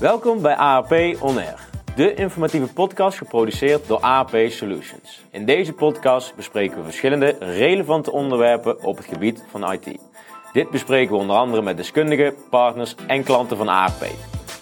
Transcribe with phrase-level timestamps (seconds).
[0.00, 5.24] Welkom bij AAP On Air, de informatieve podcast geproduceerd door AAP Solutions.
[5.30, 9.98] In deze podcast bespreken we verschillende relevante onderwerpen op het gebied van IT.
[10.52, 14.06] Dit bespreken we onder andere met deskundigen, partners en klanten van AAP.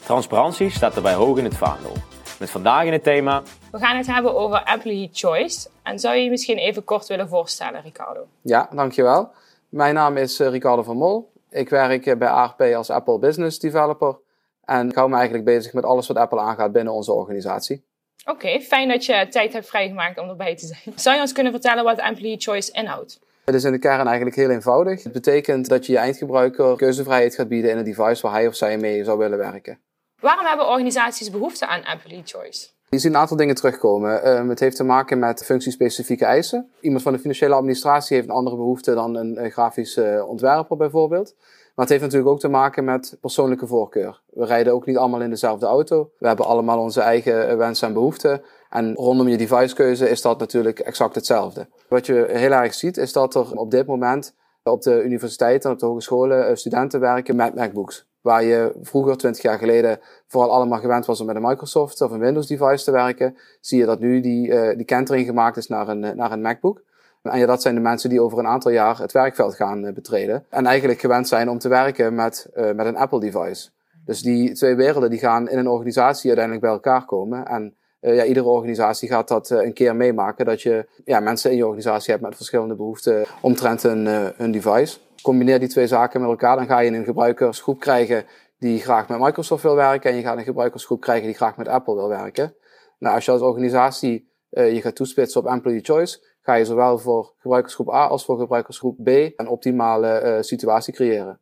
[0.05, 1.93] Transparantie staat daarbij hoog in het vaandel.
[2.39, 3.43] Met vandaag in het thema...
[3.71, 5.69] We gaan het hebben over Employee Choice.
[5.83, 8.27] En zou je je misschien even kort willen voorstellen, Ricardo?
[8.43, 9.31] Ja, dankjewel.
[9.69, 11.33] Mijn naam is eh, Ricardo van Mol.
[11.51, 14.19] Ik werk eh, bij AAP als Apple Business Developer.
[14.65, 17.85] En ik hou me eigenlijk bezig met alles wat Apple aangaat binnen onze organisatie.
[18.27, 20.99] Oké, fijn dat je tijd hebt vrijgemaakt om erbij te zijn.
[20.99, 23.21] Zou je ons kunnen vertellen wat Employee Choice inhoudt?
[23.45, 25.03] Het is in de kern eigenlijk heel eenvoudig.
[25.03, 28.55] Het betekent dat je je eindgebruiker keuzevrijheid gaat bieden in een device waar hij of
[28.55, 29.81] zij mee zou willen werken.
[30.21, 32.69] Waarom hebben organisaties behoefte aan Employee Choice?
[32.91, 34.39] Je ziet een aantal dingen terugkomen.
[34.39, 36.71] Um, het heeft te maken met functiespecifieke eisen.
[36.81, 41.35] Iemand van de financiële administratie heeft een andere behoefte dan een, een grafische ontwerper bijvoorbeeld.
[41.37, 44.21] Maar het heeft natuurlijk ook te maken met persoonlijke voorkeur.
[44.31, 46.11] We rijden ook niet allemaal in dezelfde auto.
[46.19, 48.43] We hebben allemaal onze eigen wensen en behoeften.
[48.71, 51.67] En rondom je devicekeuze is dat natuurlijk exact hetzelfde.
[51.89, 55.75] Wat je heel erg ziet is dat er op dit moment op de universiteiten en
[55.75, 58.08] op de hogescholen eh, studenten werken met MacBooks.
[58.21, 62.11] Waar je vroeger, 20 jaar geleden, vooral allemaal gewend was om met een Microsoft of
[62.11, 65.67] een Windows device te werken, zie je dat nu die, uh, die kentering gemaakt is
[65.67, 66.83] naar een, naar een MacBook.
[67.23, 69.93] En ja, dat zijn de mensen die over een aantal jaar het werkveld gaan uh,
[69.93, 70.45] betreden.
[70.51, 73.71] En eigenlijk gewend zijn om te werken met, met een Apple device.
[74.05, 77.47] Dus die twee werelden die gaan in een organisatie uiteindelijk bij elkaar komen.
[77.47, 80.45] En uh, ja, iedere organisatie gaat dat een keer meemaken.
[80.45, 84.99] Dat je ja, mensen in je organisatie hebt met verschillende behoeften omtrent hun device.
[85.23, 88.25] Combineer die twee zaken met elkaar, dan ga je een gebruikersgroep krijgen
[88.59, 90.11] die graag met Microsoft wil werken.
[90.11, 92.55] En je gaat een gebruikersgroep krijgen die graag met Apple wil werken.
[92.99, 97.35] Nou, als je als organisatie je gaat toespitsen op employee choice, ga je zowel voor
[97.39, 101.41] gebruikersgroep A als voor gebruikersgroep B een optimale situatie creëren.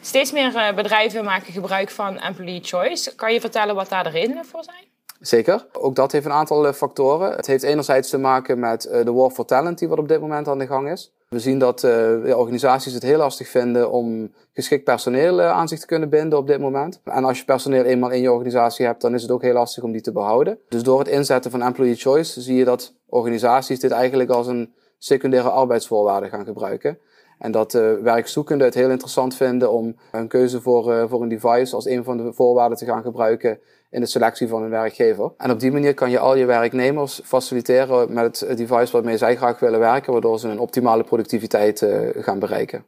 [0.00, 3.14] Steeds meer bedrijven maken gebruik van employee choice.
[3.14, 4.84] Kan je vertellen wat daar de redenen voor zijn?
[5.20, 5.66] Zeker.
[5.72, 7.32] Ook dat heeft een aantal uh, factoren.
[7.36, 10.48] Het heeft enerzijds te maken met de war for talent die wat op dit moment
[10.48, 11.12] aan de gang is.
[11.30, 15.86] We zien dat uh, organisaties het heel lastig vinden om geschikt personeel aan zich te
[15.86, 17.00] kunnen binden op dit moment.
[17.04, 19.82] En als je personeel eenmaal in je organisatie hebt, dan is het ook heel lastig
[19.82, 20.58] om die te behouden.
[20.68, 24.74] Dus door het inzetten van employee choice zie je dat organisaties dit eigenlijk als een
[24.98, 26.98] secundaire arbeidsvoorwaarde gaan gebruiken.
[27.40, 31.28] En dat uh, werkzoekenden het heel interessant vinden om een keuze voor, uh, voor een
[31.28, 35.32] device als een van de voorwaarden te gaan gebruiken in de selectie van een werkgever.
[35.36, 39.36] En op die manier kan je al je werknemers faciliteren met het device waarmee zij
[39.36, 42.86] graag willen werken, waardoor ze een optimale productiviteit uh, gaan bereiken.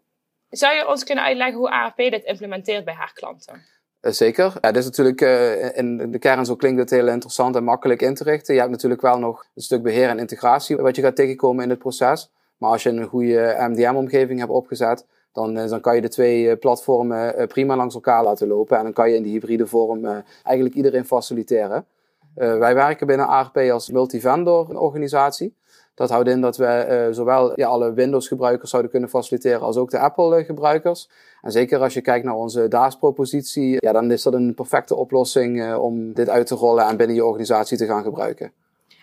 [0.49, 3.63] Zou je ons kunnen uitleggen hoe AFP dit implementeert bij haar klanten?
[4.01, 4.53] Zeker.
[4.61, 8.03] Ja, dit is natuurlijk uh, in de kern zo klinkt het heel interessant en makkelijk
[8.03, 8.55] in te richten.
[8.55, 11.71] Je hebt natuurlijk wel nog een stuk beheer en integratie wat je gaat tegenkomen in
[11.71, 12.31] het proces.
[12.63, 17.47] Maar als je een goede MDM-omgeving hebt opgezet, dan, dan kan je de twee platformen
[17.49, 18.77] prima langs elkaar laten lopen.
[18.77, 21.87] En dan kan je in die hybride vorm eigenlijk iedereen faciliteren.
[22.35, 25.55] Wij werken binnen ARP als multivendor organisatie.
[25.95, 29.99] Dat houdt in dat we zowel ja, alle Windows-gebruikers zouden kunnen faciliteren als ook de
[29.99, 31.11] Apple-gebruikers.
[31.41, 35.75] En zeker als je kijkt naar onze DAS-propositie, ja, dan is dat een perfecte oplossing
[35.75, 38.53] om dit uit te rollen en binnen je organisatie te gaan gebruiken.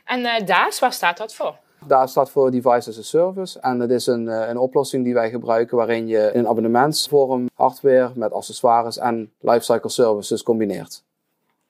[0.06, 1.56] En DAS, waar staat dat voor?
[1.88, 5.30] DAS staat voor Device as a Service en het is een, een oplossing die wij
[5.30, 11.04] gebruiken waarin je in abonnementsvorm hardware met accessoires en lifecycle services combineert.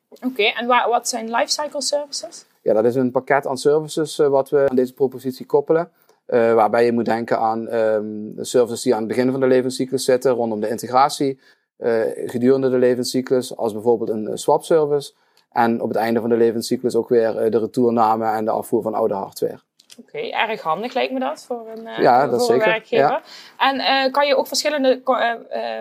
[0.10, 2.46] Oké, okay, en wat zijn lifecycle services?
[2.62, 5.92] Ja, dat is een pakket aan services uh, wat we aan deze propositie koppelen.
[6.28, 10.04] Uh, waarbij je moet denken aan um, services die aan het begin van de levenscyclus
[10.04, 11.40] zitten, rondom de integratie,
[11.78, 15.14] uh, gedurende de levenscyclus, als bijvoorbeeld een swap service.
[15.52, 18.94] En op het einde van de levenscyclus ook weer de retourname en de afvoer van
[18.94, 19.60] oude hardware.
[20.00, 22.68] Oké, okay, erg handig lijkt me dat voor een, ja, voor dat een zeker.
[22.68, 23.10] werkgever.
[23.10, 23.22] Ja.
[23.58, 25.02] En kan je ook verschillende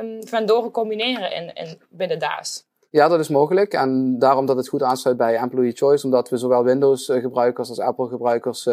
[0.02, 2.66] um, vendoren combineren in, in, binnen DAS?
[2.90, 3.72] Ja, dat is mogelijk.
[3.72, 8.68] En daarom dat het goed aansluit bij Employee Choice, omdat we zowel Windows-gebruikers als Apple-gebruikers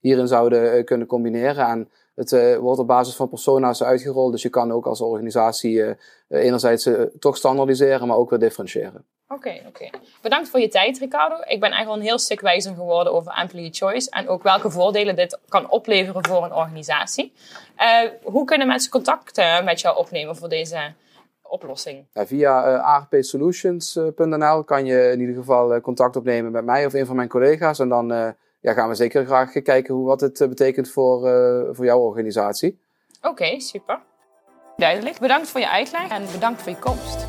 [0.00, 1.66] hierin zouden kunnen combineren.
[1.66, 5.96] En het uh, wordt op basis van persona's uitgerold, dus je kan ook als organisatie
[6.28, 6.88] enerzijds
[7.18, 9.04] toch standaardiseren, maar ook weer differentiëren.
[9.28, 9.84] Oké, okay, oké.
[9.84, 10.00] Okay.
[10.22, 11.34] Bedankt voor je tijd, Ricardo.
[11.34, 14.70] Ik ben eigenlijk wel een heel stuk wijzer geworden over Employee Choice en ook welke
[14.70, 17.32] voordelen dit kan opleveren voor een organisatie.
[18.22, 20.92] hoe kunnen mensen contact met jou opnemen voor deze
[21.42, 22.06] oplossing?
[22.12, 27.06] Ja, via uh, arpsolutions.nl kan je in ieder geval contact opnemen met mij of een
[27.06, 27.78] van mijn collega's.
[27.78, 28.34] En dan
[28.66, 31.20] ja, gaan we zeker graag kijken hoe, wat het betekent voor,
[31.74, 32.78] voor jouw organisatie.
[33.22, 34.00] Oké, super.
[34.76, 35.18] Duidelijk.
[35.18, 37.25] Bedankt voor je uitleg en bedankt voor je komst.